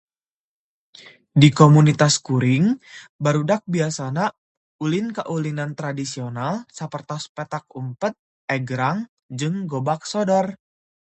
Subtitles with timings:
[1.41, 2.65] Di komunitas kuring,
[3.25, 4.25] barudak biasana
[4.85, 8.13] ulin kaulinan tradisional sapertos petak umpet,
[8.57, 8.97] egrang,
[9.37, 10.45] jeung gobak sodor.